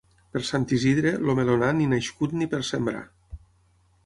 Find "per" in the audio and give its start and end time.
0.35-0.39, 2.55-2.63